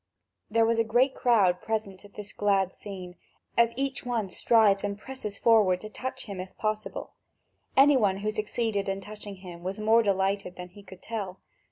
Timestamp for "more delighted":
9.79-10.55